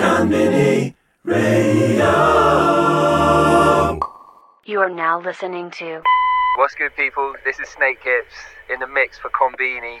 Konbini 0.00 0.94
Radio. 1.24 2.08
You 4.64 4.80
are 4.80 4.88
now 4.88 5.20
listening 5.20 5.70
to 5.72 6.00
What's 6.56 6.74
good, 6.74 6.96
people? 6.96 7.34
This 7.44 7.60
is 7.60 7.68
Snakehips 7.68 8.32
in 8.72 8.80
the 8.80 8.86
mix 8.86 9.18
for 9.18 9.28
Konbini. 9.28 10.00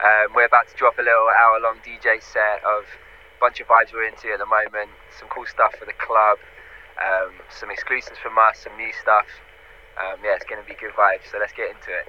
Um, 0.00 0.32
we're 0.34 0.46
about 0.46 0.68
to 0.68 0.76
drop 0.76 0.96
a 0.96 1.02
little 1.02 1.28
hour 1.28 1.60
long 1.60 1.76
DJ 1.84 2.22
set 2.24 2.64
of 2.64 2.88
a 3.36 3.38
bunch 3.38 3.60
of 3.60 3.66
vibes 3.68 3.92
we're 3.92 4.08
into 4.08 4.32
at 4.32 4.38
the 4.38 4.46
moment, 4.46 4.88
some 5.20 5.28
cool 5.28 5.44
stuff 5.44 5.76
for 5.78 5.84
the 5.84 5.92
club, 5.92 6.38
um, 6.96 7.34
some 7.52 7.70
exclusives 7.70 8.16
from 8.16 8.38
us, 8.38 8.64
some 8.64 8.74
new 8.78 8.94
stuff. 8.96 9.28
Um, 10.00 10.24
yeah, 10.24 10.36
it's 10.36 10.46
going 10.48 10.62
to 10.62 10.66
be 10.66 10.74
good 10.80 10.96
vibes, 10.96 11.28
so 11.30 11.36
let's 11.38 11.52
get 11.52 11.68
into 11.68 11.92
it. 11.92 12.08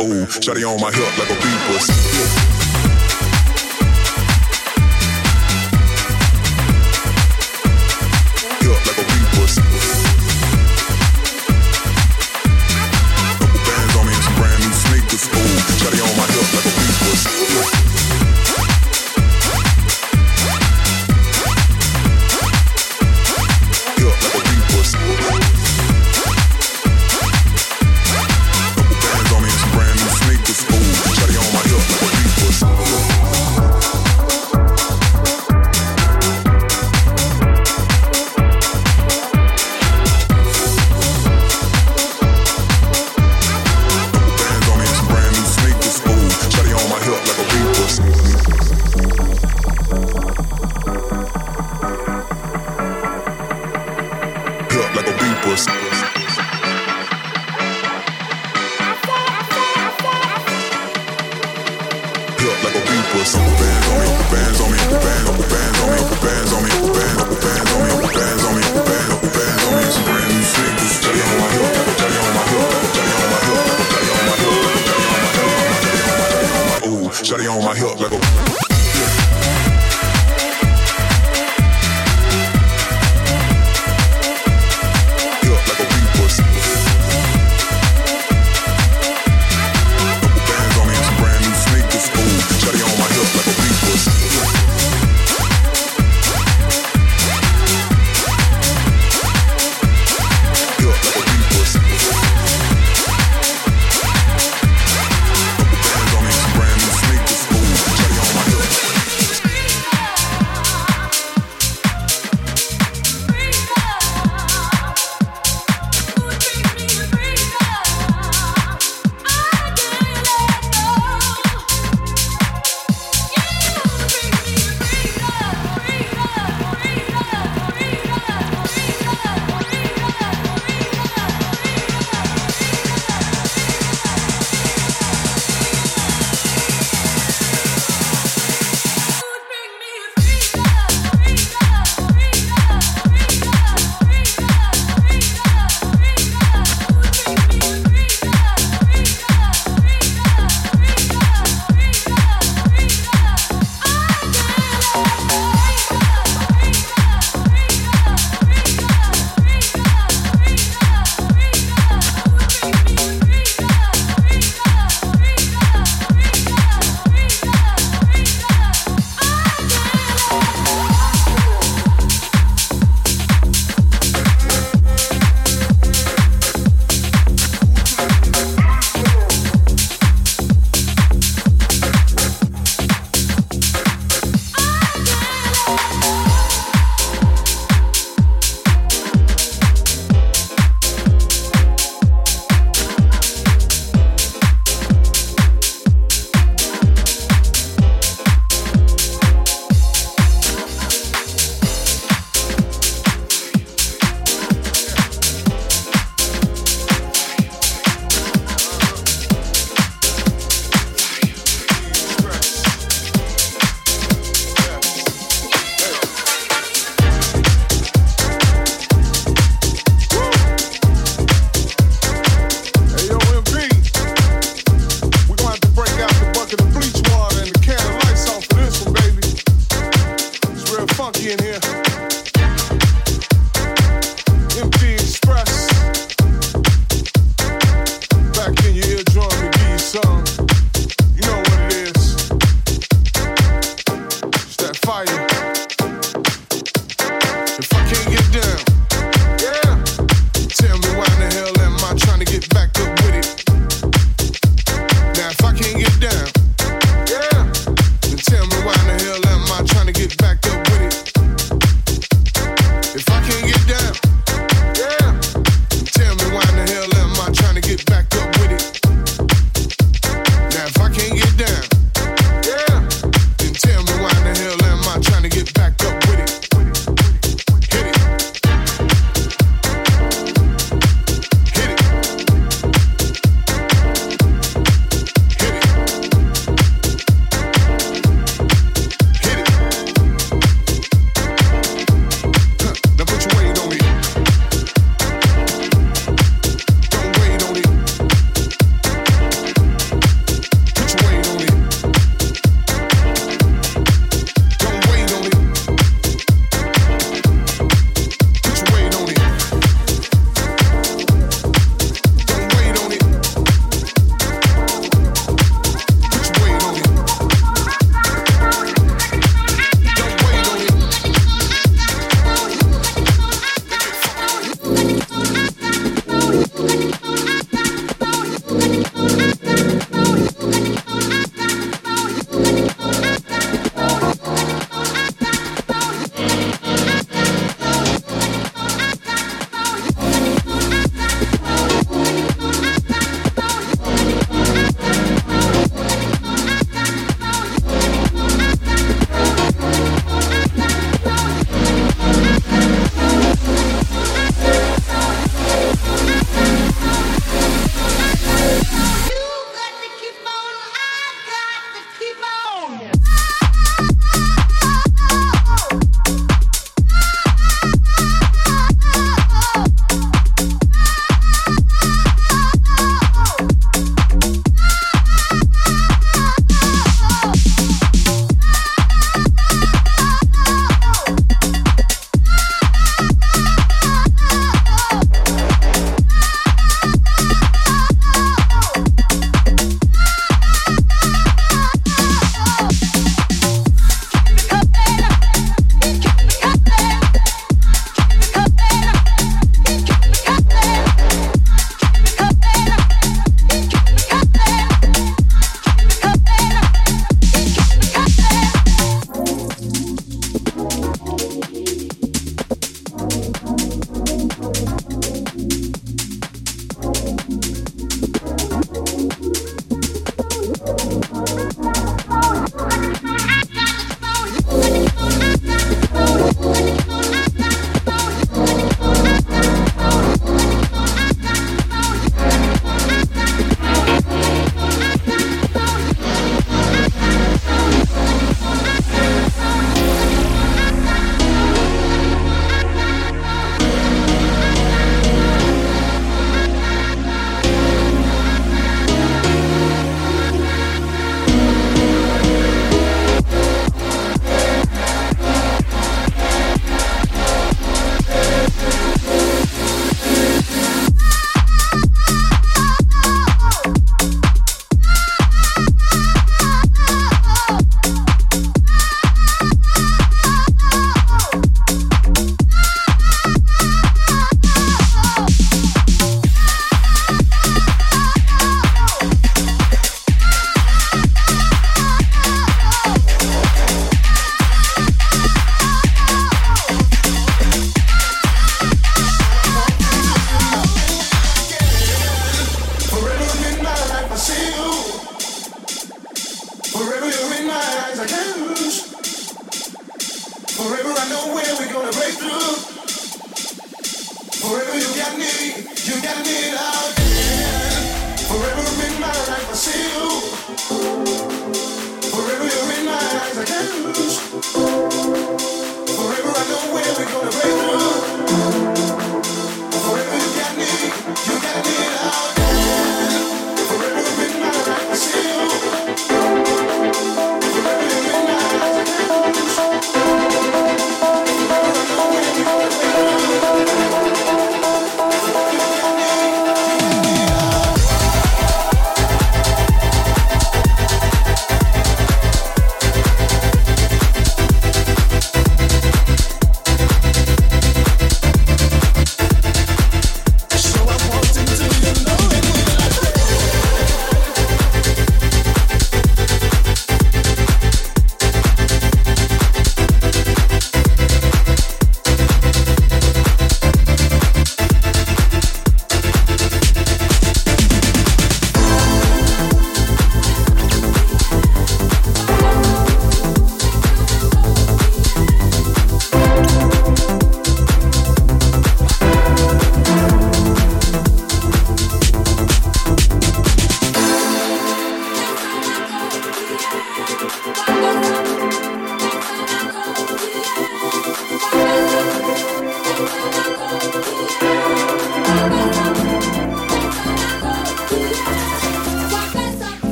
Ooh, 0.00 0.26
shawty 0.26 0.62
on 0.64 0.80
my 0.80 0.92
hip 0.92 1.18
like 1.18 1.28
a 1.28 1.34
beat 1.42 2.87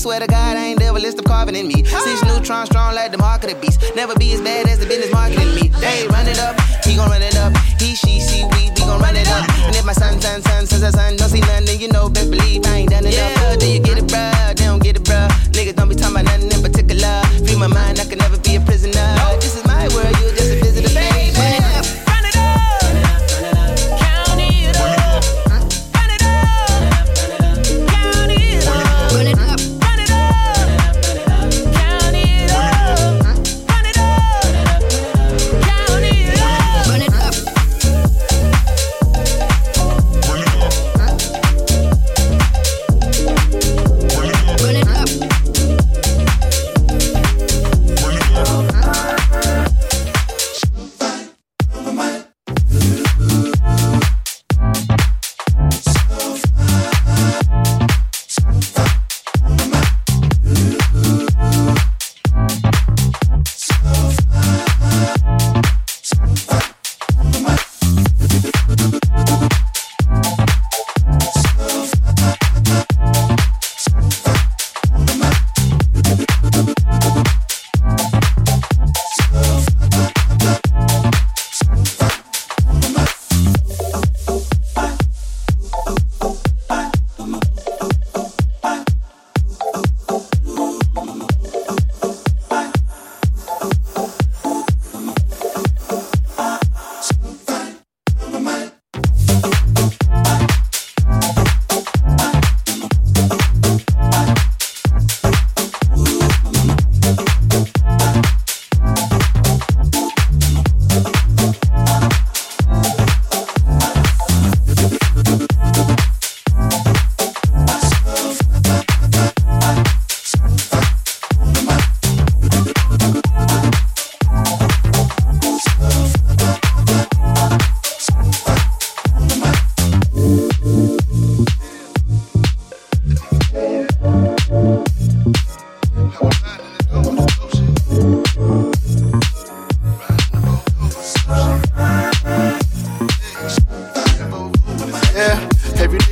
Swear 0.00 0.20
to 0.20 0.26
God, 0.26 0.56
I 0.56 0.72
ain't 0.72 0.80
ever 0.80 0.98
list 0.98 1.18
of 1.18 1.26
carbon 1.26 1.54
in 1.54 1.68
me. 1.68 1.84
Six 1.84 2.24
neutrons 2.24 2.70
strong 2.70 2.94
like 2.94 3.12
the 3.12 3.18
mark 3.18 3.44
of 3.44 3.50
the 3.50 3.56
beast. 3.56 3.82
Never 3.94 4.14
be 4.16 4.32
as 4.32 4.40
bad 4.40 4.66
as 4.66 4.78
the 4.78 4.86
business 4.86 5.12
marketing 5.12 5.54
me. 5.54 5.68
They 5.76 6.08
run 6.08 6.26
it 6.26 6.40
up, 6.40 6.58
he 6.82 6.96
gon' 6.96 7.10
run 7.10 7.20
it 7.20 7.36
up. 7.36 7.52
He, 7.78 7.94
she, 7.94 8.16
we, 8.48 8.70
we 8.72 8.80
gon' 8.80 8.98
run 8.98 9.14
it 9.14 9.28
up. 9.28 9.44
And 9.68 9.76
if 9.76 9.84
my 9.84 9.92
son, 9.92 10.18
son, 10.18 10.40
son, 10.40 10.64
son, 10.64 10.80
son, 10.80 10.92
son 10.92 11.16
don't 11.16 11.28
see 11.28 11.40
none, 11.40 11.66
then 11.66 11.78
you 11.80 11.88
know, 11.88 12.08
best 12.08 12.30
believe 12.30 12.62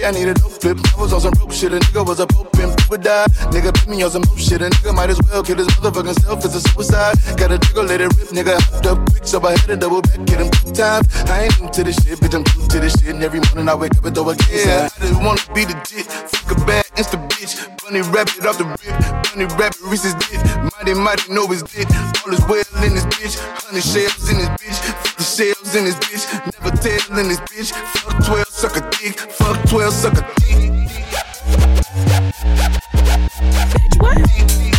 I 0.08 0.10
need 0.10 0.28
it 0.28 0.37
die. 3.08 3.26
Nigga 3.54 3.72
put 3.72 3.88
me 3.88 4.02
on 4.02 4.10
some 4.10 4.22
more 4.28 4.38
shit, 4.38 4.60
a 4.60 4.68
nigga 4.68 4.94
might 4.94 5.10
as 5.10 5.20
well 5.24 5.42
kill 5.42 5.56
his 5.56 5.68
motherfucking 5.80 6.20
self. 6.20 6.44
It's 6.44 6.54
a 6.54 6.60
suicide. 6.68 7.16
Got 7.40 7.52
a 7.52 7.58
jiggle, 7.58 7.84
let 7.84 8.00
it 8.00 8.12
rip, 8.16 8.28
nigga. 8.36 8.60
Hopped 8.68 8.86
up 8.86 8.98
quick, 9.10 9.24
so 9.24 9.40
I 9.40 9.52
had 9.56 9.66
to 9.72 9.76
double 9.76 10.02
back, 10.02 10.20
get 10.26 10.40
him 10.40 10.50
two 10.50 10.72
times. 10.72 11.08
I 11.32 11.44
ain't 11.44 11.58
into 11.60 11.84
this 11.84 11.96
shit, 12.02 12.18
bitch, 12.20 12.34
I'm 12.36 12.44
true 12.44 12.66
to 12.68 12.78
this 12.80 12.92
shit. 13.00 13.14
And 13.14 13.22
every 13.24 13.40
morning 13.48 13.68
I 13.68 13.74
wake 13.74 13.96
up 13.96 14.04
and 14.04 14.14
throw 14.14 14.28
a 14.28 14.36
kiss. 14.36 14.66
Yeah, 14.66 14.88
I 14.92 15.00
just 15.00 15.20
wanna 15.24 15.40
be 15.54 15.64
the 15.64 15.76
jit. 15.88 16.06
Fuck 16.06 16.52
a 16.52 16.66
bad 16.66 16.84
insta 17.00 17.16
bitch. 17.32 17.56
Bunny 17.80 18.02
rabbit 18.12 18.44
off 18.44 18.58
the 18.60 18.66
rip. 18.68 18.94
Bunny 19.32 19.46
rabbit, 19.56 19.80
Reese's 19.88 20.14
dick. 20.28 20.40
Mighty, 20.76 20.94
mighty, 20.94 21.32
know 21.32 21.46
his 21.46 21.62
dick. 21.62 21.88
All 22.24 22.32
is 22.32 22.44
well 22.44 22.84
in 22.84 22.92
this 22.94 23.06
bitch. 23.16 23.40
Hundred 23.64 23.84
shells 23.84 24.28
in 24.28 24.36
this 24.36 24.52
bitch. 24.60 24.78
Fifty 25.04 25.24
shells 25.24 25.74
in 25.74 25.84
this 25.88 25.98
bitch. 26.04 26.24
Never 26.60 26.76
tell 26.76 27.18
in 27.18 27.28
this 27.32 27.40
bitch. 27.48 27.72
Fuck 28.04 28.26
12, 28.26 28.48
suck 28.48 28.76
a 28.76 28.82
dick. 29.00 29.16
Fuck 29.16 29.56
12, 29.70 29.92
suck 29.92 30.16
a 30.18 30.24
dick. 30.40 31.07
What? 33.98 34.77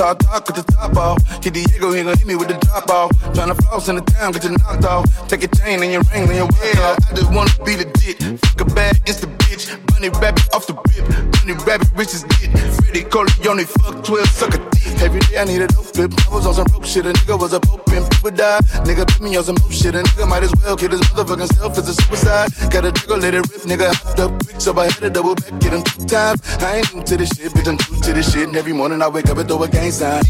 I'll 0.00 0.14
talk 0.14 0.48
at 0.50 0.56
the 0.56 0.62
top 0.72 0.96
off. 0.96 1.18
Hit 1.42 1.54
Diego, 1.54 1.92
he 1.92 2.02
gon' 2.02 2.16
hit 2.16 2.26
me 2.26 2.34
with 2.34 2.48
the 2.48 2.58
drop 2.66 2.90
off. 2.90 3.10
Tryna 3.34 3.56
floss 3.64 3.88
in 3.88 3.96
the 3.96 4.02
town, 4.02 4.32
get 4.32 4.44
you 4.44 4.50
knocked 4.50 4.84
off. 4.84 5.04
Take 5.28 5.42
your 5.42 5.50
chain 5.50 5.82
and 5.82 5.92
your 5.92 6.02
ring 6.12 6.24
and 6.28 6.36
your 6.36 6.46
way 6.46 6.72
off. 6.82 6.98
I 7.10 7.14
just 7.14 7.32
wanna 7.32 7.50
be 7.64 7.76
the 7.76 7.86
dick. 8.00 8.18
Fuck 8.44 8.60
a 8.60 8.64
bad, 8.74 8.96
insta 9.06 9.26
bitch. 9.38 9.64
Bunny 9.86 10.08
rabbit 10.10 10.46
off 10.54 10.66
the 10.66 10.74
rip. 10.74 11.06
Bunny 11.32 11.54
rabbit, 11.64 11.88
rich 11.94 12.14
as 12.14 12.24
get. 12.24 12.52
Freddy 12.76 13.04
Corleone, 13.04 13.64
fuck 13.64 14.04
12, 14.04 14.28
suck 14.28 14.54
a 14.54 14.58
dick. 14.58 14.86
Every 15.00 15.20
day 15.20 15.38
I 15.38 15.44
need 15.44 15.60
a 15.60 15.66
dope 15.66 15.84
flip. 15.86 16.12
I 16.26 16.34
was 16.34 16.46
on 16.46 16.54
some 16.54 16.66
rope 16.72 16.84
shit. 16.84 17.06
A 17.06 17.12
nigga 17.12 17.38
was 17.38 17.52
a 17.52 17.60
pope 17.60 17.86
and 17.92 18.08
people 18.10 18.30
die. 18.30 18.60
Nigga 18.84 19.06
put 19.06 19.20
me 19.20 19.36
on 19.36 19.44
some 19.44 19.56
rope 19.56 19.72
shit. 19.72 19.94
A 19.94 20.02
nigga 20.02 20.28
might 20.28 20.42
as 20.42 20.52
well 20.62 20.76
kill 20.76 20.90
his 20.90 21.00
motherfucking 21.12 21.52
self. 21.54 21.78
It's 21.78 21.88
a 21.88 21.94
suicide. 21.94 22.48
Got 22.70 22.86
a 22.86 22.92
jiggle, 22.92 23.18
let 23.18 23.34
it 23.34 23.44
rip. 23.50 23.62
Nigga 23.62 23.92
hopped 23.92 24.20
up 24.20 24.30
quick, 24.44 24.60
so 24.60 24.76
I 24.78 24.84
had 24.84 24.94
to 25.04 25.10
double 25.10 25.34
back, 25.34 25.58
get 25.60 25.72
him 25.72 25.82
two 25.82 26.04
times. 26.06 26.40
I 26.60 26.78
ain't 26.78 26.94
new 26.94 27.02
to 27.04 27.16
this 27.16 27.30
shit, 27.30 27.52
bitch. 27.52 27.68
I'm 27.68 27.76
true 27.76 28.00
to 28.00 28.12
this 28.12 28.32
shit. 28.32 28.48
And 28.48 28.56
every 28.56 28.72
morning 28.72 29.02
I 29.02 29.08
wake 29.08 29.28
up 29.28 29.38
and 29.38 29.48
throw 29.48 29.62
a 29.62 29.68
gang 29.68 29.85
sign. 29.92 30.22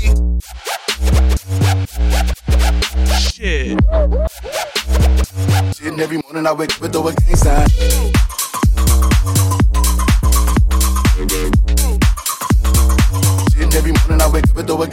Shit. 3.18 3.78
Shit, 5.76 6.00
every 6.00 6.18
morning 6.22 6.46
I 6.46 6.52
wake 6.52 6.74
up 6.76 6.82
and 6.82 6.92
throw 6.92 7.08
a 7.08 7.14
gang 7.14 7.36
sign. 7.36 7.68
Shit, 13.50 13.62
and 13.62 13.74
every 13.74 13.92
morning 13.92 14.20
I 14.20 14.28
wake 14.32 14.50
up 14.50 14.56
and 14.56 14.66
throw 14.66 14.82
a 14.82 14.86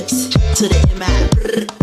lips 0.00 0.28
to 0.56 0.64
the 0.68 0.78
MI. 0.96 1.12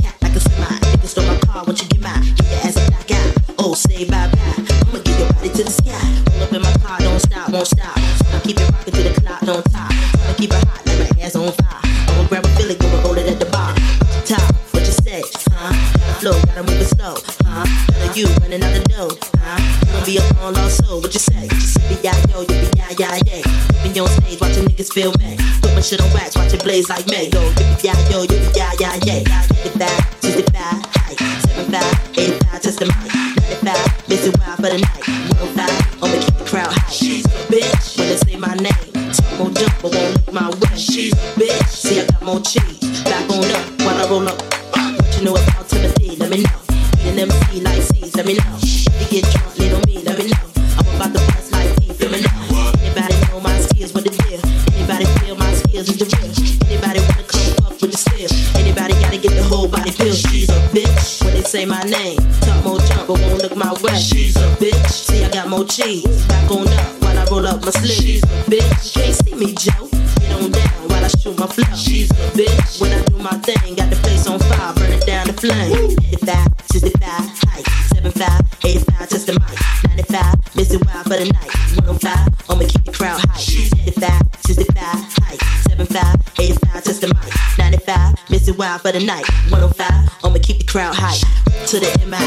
Cat 0.01 0.15
like 0.21 0.35
a 0.35 0.39
semi. 0.39 0.65
Niggas 0.65 1.09
stole 1.13 1.25
my 1.25 1.37
car, 1.45 1.63
won't 1.65 1.79
you 1.81 1.87
get 1.89 2.01
my, 2.01 2.17
Get 2.37 2.49
your 2.49 2.59
ass 2.65 2.77
a 2.77 2.91
back 2.91 3.11
out. 3.11 3.29
Oh, 3.59 3.73
say 3.75 4.05
bye 4.05 4.27
bye. 4.33 4.57
I'ma 4.89 4.99
get 5.05 5.19
your 5.19 5.29
body 5.33 5.49
to 5.49 5.63
the 5.63 5.71
sky. 5.71 6.01
Roll 6.33 6.43
up 6.43 6.53
in 6.53 6.61
my 6.61 6.73
car, 6.81 6.97
don't 6.99 7.19
stop, 7.19 7.49
won't 7.49 7.67
stop. 7.67 7.97
I 8.33 8.39
keep 8.43 8.57
it 8.57 8.69
rocking 8.71 8.93
to 8.93 9.03
the 9.03 9.13
clock, 9.21 9.41
don't 9.41 9.63
top. 9.71 9.91
I 9.91 10.33
keep 10.37 10.51
it 10.51 10.63
hot 10.65 10.81
like 10.87 10.99
my 10.99 11.21
ass 11.21 11.35
on 11.35 11.51
fire. 11.61 11.81
I'ma 12.09 12.27
grab 12.27 12.45
a 12.45 12.49
Philly, 12.57 12.75
gonna 12.75 13.03
roll 13.03 13.17
it 13.17 13.27
at 13.29 13.39
the 13.39 13.49
bar. 13.53 13.75
Top, 14.25 14.49
what 14.73 14.81
you 14.81 14.95
say? 15.05 15.21
Huh? 15.53 15.73
Gotta 15.99 16.13
flow, 16.21 16.37
gotta 16.49 16.63
move 16.63 16.81
it 16.81 16.89
slow. 16.89 17.15
Huh? 17.45 17.65
Gotta 17.93 18.17
you 18.17 18.25
running 18.41 18.63
out 18.63 18.73
the 18.73 18.83
dough. 18.89 19.13
Huh? 19.45 19.61
You 19.85 19.93
gonna 19.93 20.05
be 20.05 20.17
a 20.17 20.25
long 20.41 20.53
lost 20.53 20.83
soul? 20.83 21.01
What 21.01 21.13
you 21.13 21.19
say? 21.21 21.45
You 21.45 21.61
say, 21.61 21.99
yeah, 22.01 22.17
yo, 22.33 22.41
you 22.41 22.56
niggas 24.87 24.93
feel 24.93 25.11
me. 25.19 25.37
Put 25.61 25.73
my 25.75 25.81
shit 25.81 26.01
on 26.01 26.11
wax, 26.13 26.35
watch 26.35 26.53
it 26.53 26.63
blaze 26.63 26.89
like 26.89 27.07
me. 27.07 27.29
Yo, 27.29 27.41
yippee 27.51 27.83
yeah, 27.83 28.09
yo, 28.09 28.25
yippee 28.25 28.55
yeah, 28.55 28.71
yeah, 28.79 28.95
yeah. 29.05 29.41
55, 29.41 30.21
65, 30.21 30.55
high. 30.55 31.15
75, 31.15 32.17
85, 32.17 32.61
test 32.61 32.79
the 32.79 32.85
mic. 32.85 33.63
95, 33.63 34.09
missing 34.09 34.33
wild 34.39 34.55
for 34.57 34.69
the 34.69 34.77
night. 34.77 35.07
105, 35.39 36.03
only 36.03 36.19
keep 36.19 36.37
the 36.37 36.45
crowd 36.45 36.71
high. 36.71 36.89
She's 36.89 37.25
a 37.25 37.29
bitch 37.51 37.97
when 37.97 38.09
they 38.09 38.17
say 38.17 38.35
my 38.37 38.53
name. 38.55 39.11
Talk 39.13 39.39
on 39.39 39.53
jump, 39.53 39.73
but 39.81 39.93
won't 39.93 40.13
look 40.15 40.33
my 40.33 40.49
way. 40.49 40.77
She's 40.77 41.13
a 41.13 41.33
bitch. 41.39 41.67
See, 41.67 42.01
I 42.01 42.05
got 42.05 42.21
more 42.23 42.41
cheese. 42.41 43.03
Back 43.03 43.29
on 43.29 43.43
up 43.43 43.79
when 43.79 43.95
I 43.95 44.07
roll 44.09 44.27
up. 44.27 44.66
for 88.79 88.91
the 88.91 88.99
night. 88.99 89.25
105, 89.49 90.23
I'ma 90.23 90.39
keep 90.41 90.59
the 90.59 90.65
crowd 90.65 90.95
high. 90.95 91.17
To 91.67 91.79
the 91.79 91.89
MI, 92.05 92.19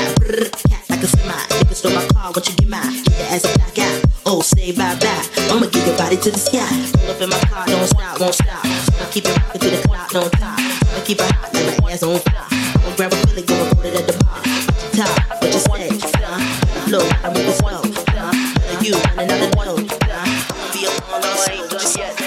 like 0.88 1.03
a 1.03 1.07
semi. 1.07 1.32
Niggas 1.32 1.76
stole 1.76 1.92
my 1.92 2.05
car, 2.09 2.32
what 2.32 2.48
you 2.48 2.55
get 2.57 2.68
mine? 2.68 3.03
Get 3.05 3.30
as 3.30 3.44
ass 3.44 3.55
a 3.55 3.59
back 3.59 3.78
out. 3.78 4.05
Oh, 4.26 4.40
say 4.42 4.72
bye 4.72 4.96
bye. 5.01 5.24
I'ma 5.51 5.66
give 5.66 5.86
your 5.86 5.96
body 5.96 6.16
to 6.16 6.30
the 6.30 6.38
sky. 6.38 6.66
Roll 7.01 7.11
up 7.11 7.20
in 7.20 7.28
my 7.30 7.40
car, 7.48 7.66
don't 7.66 7.86
stop, 7.86 8.20
won't 8.20 8.34
stop. 8.34 8.64
I 8.64 9.09
keep 9.11 9.24
it 9.24 9.36
rockin' 9.36 9.61
to 9.61 9.70
the 9.70 9.80
clock, 9.86 10.11
don't 10.11 10.32
stop. 10.36 10.59
I 10.59 11.01
keep 11.05 11.18
it 11.20 11.30
hot, 11.30 11.55
let 11.55 11.80
my 11.80 11.92
ass 11.92 12.03
on 12.03 12.18
fire. 12.18 12.46
I'ma 12.51 12.96
grab 12.96 13.12
a 13.12 13.16
feeling, 13.26 13.46
go 13.46 13.55
and 13.55 13.76
put 13.76 13.86
it 13.86 13.94
at 14.01 14.07
the 14.07 14.14
bar. 14.24 14.40
Top, 14.96 15.12
what 15.40 15.53
you 15.53 15.61
say? 15.61 15.88
Nah, 16.20 16.40
low, 16.88 17.05
I'm 17.24 17.32
moving 17.32 17.57
slow. 17.59 17.82
Nah, 18.16 18.32
you, 18.82 18.94
and 18.96 19.28
another 19.28 19.51
one. 19.57 19.68
Oh, 19.68 19.78
nah, 20.09 20.24
be 20.72 20.84
a 20.84 20.90
long, 21.09 21.22
oh, 21.24 21.68
just 21.70 21.96
yet. 21.96 22.19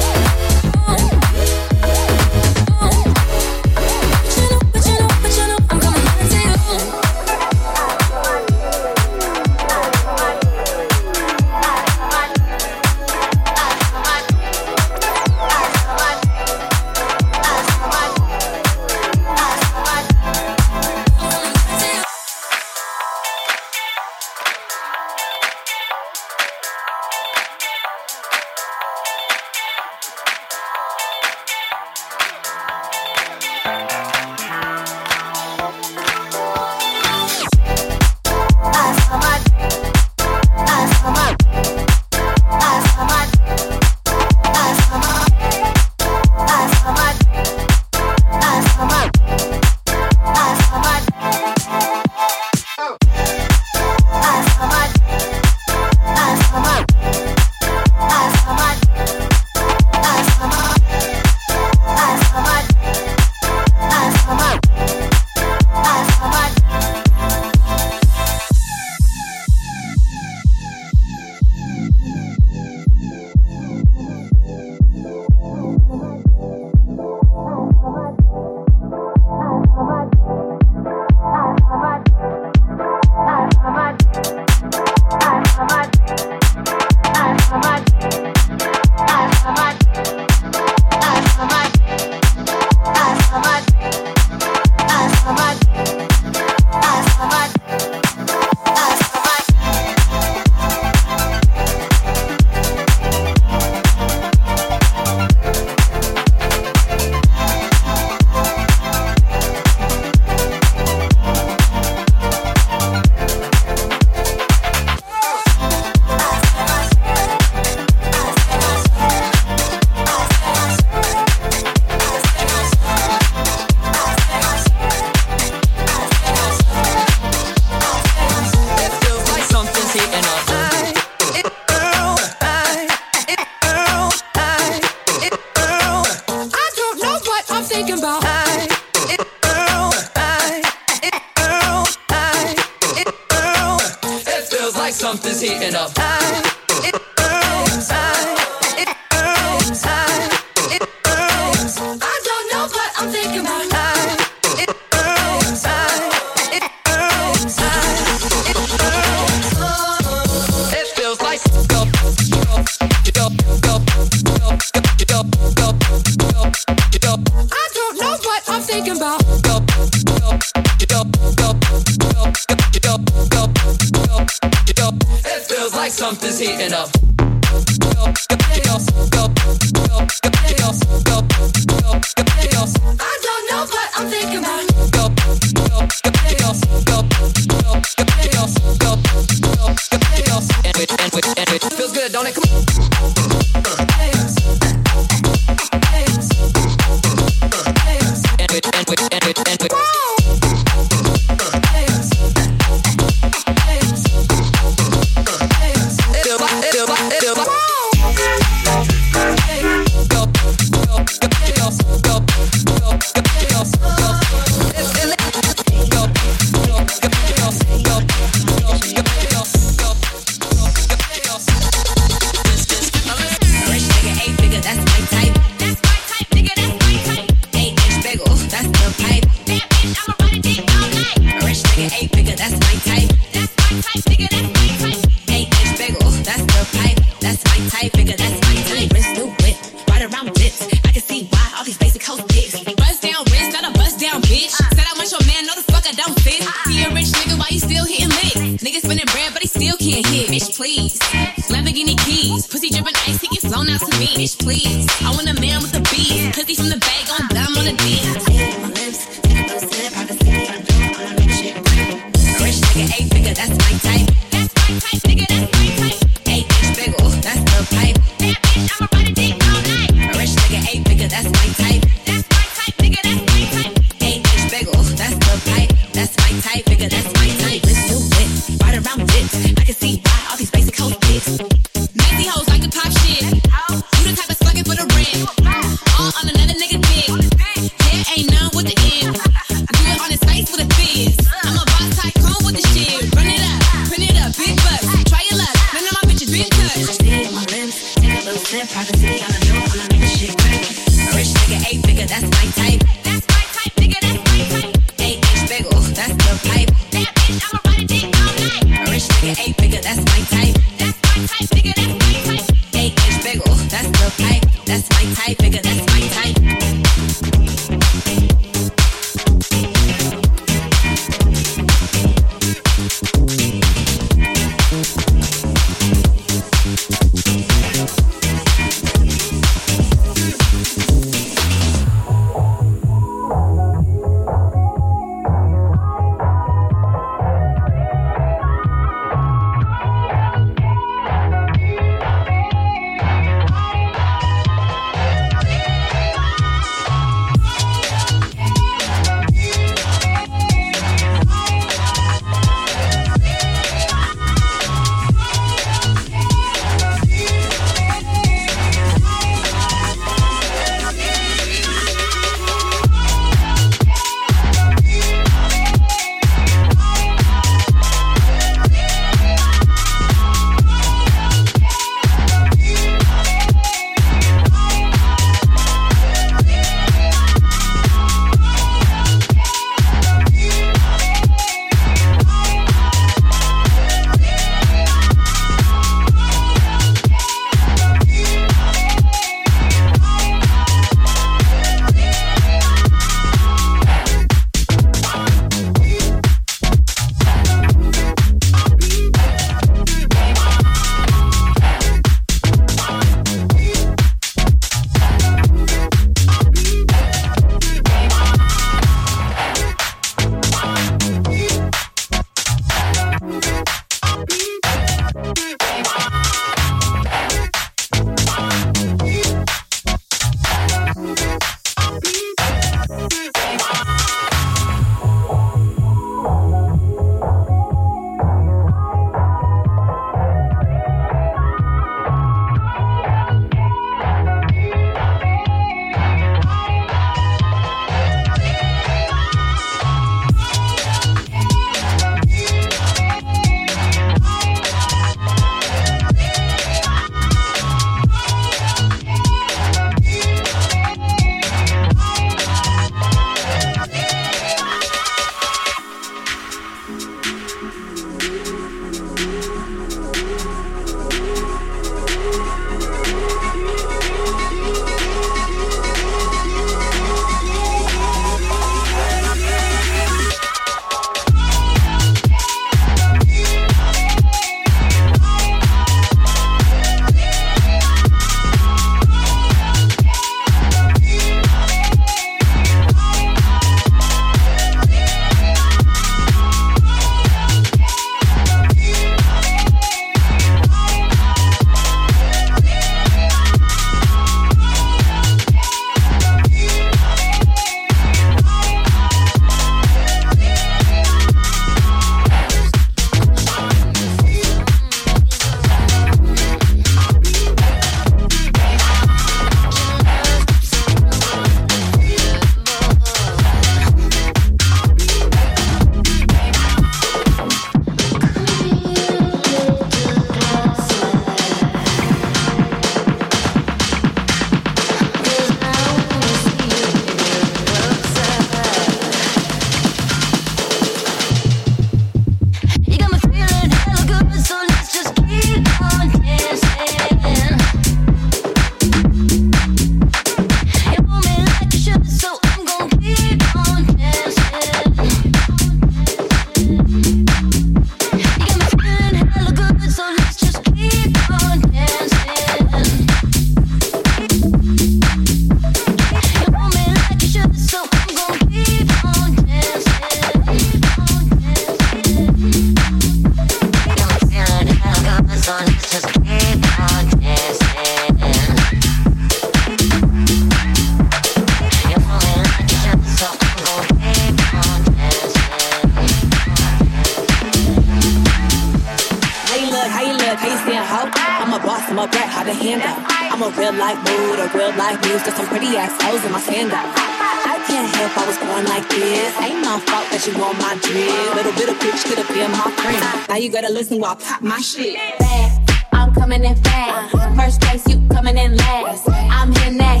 That 590.22 590.32
you 590.32 590.40
want 590.40 590.58
my 590.58 590.74
drip. 590.82 591.34
Little 591.34 591.52
bit 591.52 591.68
of 591.68 591.76
bitch 591.78 592.04
could 592.08 592.18
have 592.18 592.28
been 592.28 592.50
my 592.52 592.70
friend. 592.82 593.28
Now 593.28 593.36
you 593.36 593.50
gotta 593.50 593.72
listen 593.72 594.00
while 594.00 594.12
I 594.12 594.22
pop 594.22 594.42
my 594.42 594.60
shit. 594.60 594.96
Fast, 595.18 595.86
I'm 595.92 596.14
coming 596.14 596.44
in 596.44 596.56
fast. 596.56 597.12
First 597.36 597.60
place, 597.60 597.86
you 597.88 598.06
coming 598.08 598.36
in 598.36 598.56
last. 598.56 599.08
I'm 599.08 599.52
hitting 599.52 599.78
that, 599.78 600.00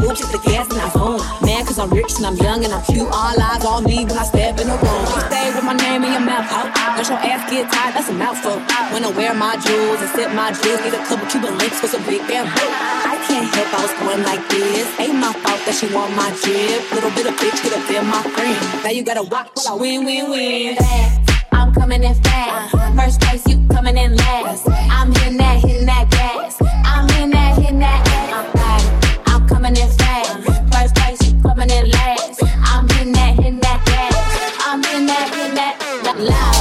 candy 0.00 0.10
up 0.10 0.16
just 0.16 0.32
the 0.32 0.38
gas 0.38 0.68
and 0.70 0.80
I 0.80 0.88
phone. 0.90 1.20
Man, 1.44 1.64
cause 1.66 1.78
I'm 1.78 1.90
rich 1.90 2.16
and 2.16 2.26
I'm 2.26 2.36
young 2.36 2.64
and 2.64 2.72
I'm 2.72 2.82
cute. 2.84 3.08
All 3.08 3.36
eyes 3.36 3.64
on 3.64 3.84
me 3.84 4.04
when 4.04 4.16
I 4.16 4.24
step 4.24 4.60
in 4.60 4.66
the 4.68 4.76
room. 4.76 5.02
You 5.04 5.20
stay 5.28 5.52
with 5.54 5.64
my 5.64 5.74
name 5.74 6.04
in 6.04 6.12
your 6.12 6.24
mouth, 6.24 6.46
oh, 6.50 6.64
oh, 6.64 6.72
ho. 6.72 6.96
Don't 6.96 7.08
your 7.08 7.20
ass 7.20 7.50
get 7.50 7.70
tired, 7.70 7.94
that's 7.94 8.08
a 8.08 8.14
mouthful. 8.14 8.58
When 8.92 9.04
I 9.04 9.10
wear 9.16 9.34
my 9.34 9.56
jewels 9.60 10.00
and 10.00 10.10
sip 10.10 10.32
my 10.32 10.52
juice, 10.52 10.80
get 10.80 10.94
a 10.94 11.02
couple 11.04 11.26
Cuban 11.28 11.56
links 11.58 11.80
with 11.82 11.90
some 11.92 12.04
big 12.04 12.22
damn 12.26 12.46
bamboo. 12.46 12.70
I 13.06 13.16
can't 13.28 13.46
help 13.54 13.68
I 13.74 13.80
was 13.84 13.94
born 14.00 14.20
like 14.24 14.44
this. 14.48 14.86
Ain't 15.00 15.18
my 15.18 15.32
fault 15.32 15.60
that 15.66 15.74
she 15.76 15.86
want 15.92 16.14
my 16.16 16.30
drip. 16.42 16.80
Little 16.92 17.12
bit 17.12 17.26
of 17.28 17.34
bitch 17.36 17.58
could 17.62 17.74
have 17.76 17.86
been 17.88 18.06
my 18.06 18.22
friend. 18.34 18.58
Now 18.82 18.90
you 18.90 19.02
gotta 19.02 19.22
watch 19.22 19.50
while 19.54 19.76
I 19.76 19.80
win, 19.80 20.04
win, 20.04 20.30
win. 20.30 20.78
I'm 21.52 21.74
coming 21.74 22.02
in 22.02 22.14
fast. 22.14 22.74
Uh-huh. 22.74 22.96
First 22.96 23.20
place, 23.20 23.46
you 23.46 23.60
coming 23.68 23.96
in 23.96 24.16
last. 24.16 24.68
I'm 24.68 25.12
hitting 25.12 25.36
that, 25.38 25.60
hitting 25.60 25.86
that 25.86 26.10
Loud 36.20 36.59